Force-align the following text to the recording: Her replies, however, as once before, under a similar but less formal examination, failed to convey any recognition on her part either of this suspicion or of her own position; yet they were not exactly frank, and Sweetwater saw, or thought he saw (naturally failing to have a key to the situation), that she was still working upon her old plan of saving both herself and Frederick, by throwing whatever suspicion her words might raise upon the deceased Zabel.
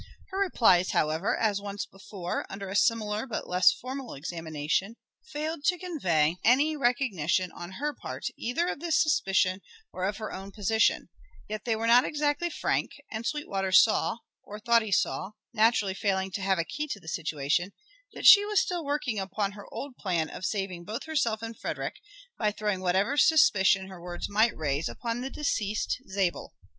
Her 0.31 0.39
replies, 0.39 0.93
however, 0.93 1.37
as 1.37 1.61
once 1.61 1.85
before, 1.85 2.47
under 2.49 2.69
a 2.69 2.75
similar 2.75 3.27
but 3.27 3.47
less 3.47 3.71
formal 3.71 4.15
examination, 4.15 4.95
failed 5.27 5.63
to 5.65 5.77
convey 5.77 6.37
any 6.43 6.75
recognition 6.75 7.51
on 7.51 7.73
her 7.73 7.93
part 7.93 8.23
either 8.35 8.67
of 8.67 8.79
this 8.79 8.99
suspicion 8.99 9.61
or 9.93 10.05
of 10.05 10.17
her 10.17 10.31
own 10.33 10.51
position; 10.53 11.09
yet 11.47 11.65
they 11.65 11.75
were 11.75 11.85
not 11.85 12.03
exactly 12.03 12.49
frank, 12.49 12.93
and 13.11 13.27
Sweetwater 13.27 13.71
saw, 13.71 14.17
or 14.41 14.59
thought 14.59 14.81
he 14.81 14.91
saw 14.91 15.33
(naturally 15.53 15.93
failing 15.93 16.31
to 16.31 16.41
have 16.41 16.57
a 16.57 16.63
key 16.65 16.87
to 16.87 16.99
the 16.99 17.07
situation), 17.07 17.71
that 18.13 18.25
she 18.25 18.43
was 18.43 18.59
still 18.59 18.83
working 18.83 19.19
upon 19.19 19.51
her 19.51 19.71
old 19.71 19.95
plan 19.97 20.31
of 20.31 20.45
saving 20.45 20.83
both 20.83 21.03
herself 21.03 21.43
and 21.43 21.59
Frederick, 21.59 21.97
by 22.39 22.49
throwing 22.51 22.81
whatever 22.81 23.17
suspicion 23.17 23.87
her 23.87 24.01
words 24.01 24.27
might 24.27 24.57
raise 24.57 24.89
upon 24.89 25.21
the 25.21 25.29
deceased 25.29 26.01
Zabel. 26.09 26.55